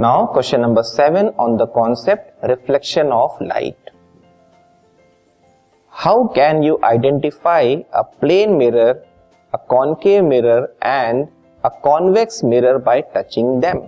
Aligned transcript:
Now 0.00 0.26
question 0.26 0.60
number 0.60 0.82
seven 0.82 1.30
on 1.40 1.56
the 1.56 1.62
concept 1.62 2.44
reflection 2.44 3.12
of 3.12 3.42
light 3.44 3.90
how 5.90 6.24
can 6.26 6.62
you 6.62 6.78
identify 6.84 7.84
a 7.94 8.00
plane 8.00 8.52
mirror 8.52 9.02
a 9.54 9.58
concave 9.68 10.24
mirror 10.24 10.76
and 10.84 11.26
a 11.64 11.68
convex 11.68 12.44
mirror 12.44 12.76
by 12.76 13.00
touching 13.16 13.60
them 13.60 13.82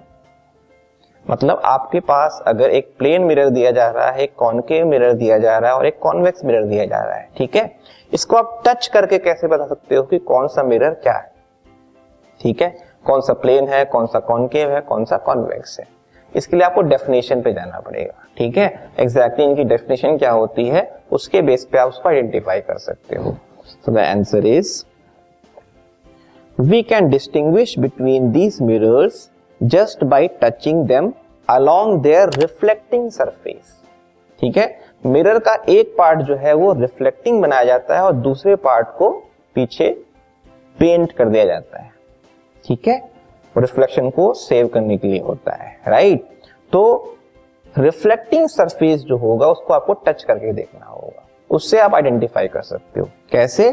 मतलब 1.30 1.62
आपके 1.64 2.00
पास 2.00 2.42
अगर 2.46 2.70
एक 2.70 2.94
plane 2.98 3.22
mirror 3.22 3.48
दिया 3.48 3.70
जा 3.70 3.88
रहा 3.90 4.10
है 4.10 4.26
concave 4.26 4.86
mirror 4.86 5.12
दिया 5.12 5.38
जा 5.38 5.58
रहा 5.58 5.70
है 5.70 5.76
और 5.76 5.86
एक 5.86 5.98
कॉन्वेक्स 5.98 6.44
मिरर 6.44 6.64
दिया 6.64 6.84
जा 6.84 7.04
रहा 7.04 7.14
है, 7.14 7.28
ठीक 7.36 7.56
है? 7.56 7.76
इसको 8.12 8.36
आप 8.36 8.62
टच 8.66 8.86
करके 8.86 9.18
कैसे 9.18 9.46
बता 9.46 9.66
सकते 9.66 9.96
हो 9.96 10.02
कि 10.02 10.18
कौन 10.18 10.48
सा 10.48 10.62
मिरर 10.62 10.90
क्या 10.90 11.12
है? 11.12 11.32
ठीक 12.40 12.62
है? 12.62 12.76
कौन 13.06 13.20
सा 13.20 13.32
प्लेन 13.32 13.68
है, 13.68 13.84
कौन 13.84 14.06
सा 14.06 14.18
कॉन्केव 14.18 14.70
है, 14.70 14.80
कौन 14.80 15.04
सा 15.04 15.16
कॉन्वेक्स 15.16 15.80
है? 15.80 16.01
इसके 16.36 16.56
लिए 16.56 16.64
आपको 16.66 16.82
डेफिनेशन 16.82 17.42
पे 17.42 17.52
जाना 17.52 17.80
पड़ेगा, 17.80 18.24
ठीक 18.36 18.56
है? 18.58 18.92
एग्जैक्टली 19.00 19.44
इनकी 19.44 19.64
डेफिनेशन 19.64 20.16
क्या 20.18 20.30
होती 20.30 20.66
है, 20.68 20.82
उसके 21.12 21.42
बेस 21.42 21.64
पे 21.64 21.78
आप 21.78 21.88
उसको 21.88 22.08
आइडेंटिफाई 22.08 22.60
कर 22.60 22.78
सकते 22.78 23.16
हो। 23.16 23.36
So 23.64 23.92
the 23.92 23.98
answer 23.98 24.46
is 24.46 24.84
we 26.58 26.82
can 26.82 27.08
distinguish 27.08 27.78
between 27.78 28.30
these 28.32 28.60
mirrors 28.62 29.28
just 29.60 30.04
by 30.04 30.28
touching 30.42 30.86
them 30.86 31.12
along 31.48 32.00
their 32.02 32.30
reflecting 32.38 33.10
surface 33.10 33.80
ठीक 34.40 34.56
है? 34.56 34.66
मिरर 35.06 35.38
का 35.38 35.54
एक 35.68 35.94
पार्ट 35.98 36.20
जो 36.20 36.36
है 36.36 36.52
वो 36.54 36.72
रिफ्लेक्टिंग 36.72 37.40
बनाया 37.42 37.64
जाता 37.64 37.96
है 37.96 38.02
और 38.02 38.12
दूसरे 38.14 38.56
पार्ट 38.58 38.88
को 38.98 39.10
पीछे 39.56 39.88
पेंट 40.78 41.12
कर 41.12 41.28
दिया 41.28 41.44
जाता 41.44 41.78
है, 41.78 41.90
ठीक 42.64 42.88
है? 42.88 43.11
रिफ्लेक्शन 43.56 44.10
को 44.10 44.32
सेव 44.34 44.68
करने 44.68 44.96
के 44.96 45.08
लिए 45.08 45.20
होता 45.20 45.54
है 45.54 45.76
राइट 45.88 46.24
तो 46.72 46.82
रिफ्लेक्टिंग 47.74 48.48
सरफेस 48.48 49.00
जो 49.00 49.16
होगा, 49.16 49.46
उसको 49.48 49.74
आपको 49.74 49.92
टच 50.06 50.22
करके 50.22 50.52
देखना 50.52 50.86
होगा। 50.86 51.22
उससे 51.50 51.78
आप 51.78 51.94
आइडेंटिफाई 51.94 52.48
कर 52.48 52.62
सकते 52.62 53.00
हो। 53.00 53.08
कैसे? 53.32 53.70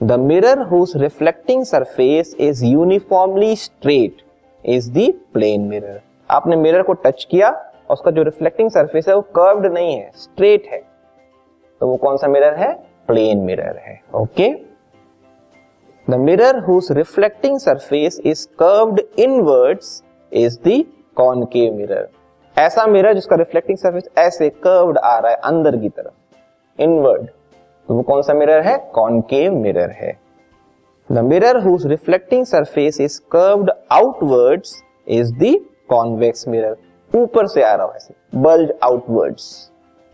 The 0.00 0.12
mirror 0.12 0.62
whose 0.62 0.92
reflecting 0.96 1.64
surface 1.64 2.34
is 2.40 2.64
uniformly 2.64 3.56
straight 3.56 4.22
is 4.64 4.90
the 4.92 5.12
plane 5.34 5.60
mirror 5.60 6.00
आपने 6.30 6.56
मिरर 6.56 6.82
को 6.82 6.92
टच 6.92 7.26
किया 7.30 7.50
और 7.50 7.92
उसका 7.92 8.10
जो 8.10 8.22
रिफ्लेक्टिंग 8.22 8.70
सरफेस 8.70 9.08
है, 9.08 9.14
वो 9.14 9.20
कर्व्ड 9.20 9.72
नहीं 9.72 9.94
है 9.94 10.10
स्ट्रेट 10.14 10.66
है। 10.66 10.82
तो 11.80 11.86
वो 11.86 11.96
कौन 11.96 12.16
सा 12.16 12.28
मिरर 12.28 12.54
है? 12.54 12.72
प्लेन 13.08 13.38
मिरर 13.38 13.76
है 13.78 14.00
okay 14.14 14.69
the 16.10 16.14
mirror 16.14 16.56
whose 16.58 16.86
reflecting 16.92 17.58
surface 17.60 18.18
is 18.26 18.46
curved 18.58 19.00
inwards 19.18 20.02
is 20.32 20.56
the 20.64 20.84
concave 21.16 21.74
mirror 21.74 22.08
ऐसा 22.56 22.86
मिरर 22.86 23.14
जिसका 23.14 23.36
रिफ्लेक्टिंग 23.36 23.78
सरफेस 23.78 24.08
ऐसे 24.18 24.48
कर्व्ड 24.64 24.98
आ 24.98 25.18
रहा 25.18 25.30
है 25.32 25.36
अंदर 25.44 25.76
की 25.76 25.88
तरफ़. 25.88 26.12
इनवर्ड 26.78 27.26
तो 27.26 27.94
वो 27.94 28.02
कौन 28.02 28.22
सा 28.22 28.34
मिरर 28.34 28.62
है? 28.62 28.76
कॉनकेव 28.94 29.54
मिरर 29.54 29.90
है. 29.90 30.12
The 31.10 31.18
mirror 31.24 31.60
whose 31.64 31.86
reflecting 31.86 32.44
surface 32.46 33.00
is 33.00 33.20
curved 33.32 33.70
outwards 33.92 34.74
is 35.08 35.32
the 35.34 35.54
convex 35.90 36.48
mirror 36.48 36.76
ऊपर 37.10 37.46
से 37.46 37.62
आ 37.62 37.74
रहा 37.74 37.86
है 37.86 37.96
ऐसे 37.96 38.14
बल्ज 38.38 38.72
आउटवर्ड्स 38.82 39.70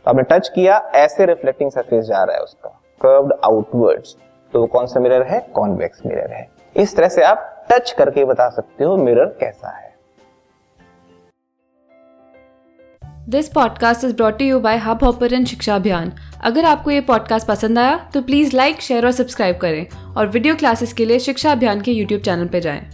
तो 0.07 0.11
आपने 0.11 0.23
टच 0.31 0.49
किया, 0.49 0.77
ऐसे 0.95 1.27
रिफ्लेक्टिंग 1.27 1.71
सरफेस 1.71 2.05
जा 2.05 2.23
रहा 2.25 2.37
है 2.37 2.43
उसका. 2.43 2.69
कर्व्ड 3.01 3.33
आउटवर्ड्स 3.45 4.17
तो 4.57 4.61
वो 4.61 4.67
कौन 4.67 4.87
सा 4.87 5.01
मिरर 5.01 5.23
है? 5.23 5.39
कॉन्वेक्स 5.55 6.01
मिरर 6.07 6.33
है। 6.33 6.49
इस 6.77 6.97
तरह 6.97 7.09
से 7.09 7.23
आप 7.23 7.67
टच 7.71 7.91
करके 7.93 8.25
बता 8.25 8.49
सकते 8.49 8.85
हो 8.85 8.97
मिरर 8.97 9.25
कैसा 9.41 9.77
है। 9.77 9.95
This 13.29 13.49
podcast 13.49 14.05
is 14.05 14.15
brought 14.17 14.43
you 14.43 14.61
by 14.61 14.77
Hubhopper 15.05 15.45
Shiksha 15.45 15.75
Abhiyan 15.75 16.13
अगर 16.45 16.65
आपको 16.65 16.91
ये 16.91 17.01
पॉडकास्ट 17.01 17.47
पसंद 17.47 17.79
आया 17.79 17.97
तो 18.15 18.23
प्लीज़ 18.23 18.57
लाइक 18.57 18.81
शेयर 18.81 19.07
और 19.07 19.13
सब्सक्राइब 19.13 19.57
करें। 19.57 20.15
और 20.15 20.27
वीडियो 20.27 20.55
क्लासेस 20.55 20.93
के 20.93 21.05
लिए 21.05 21.19
शिक्षा 21.19 21.53
अभियान 21.53 21.81
के 21.81 21.93
यूट्यूब 21.93 22.23
चैनल 22.23 22.47
पर 22.47 22.59
जाएँ। 22.59 22.91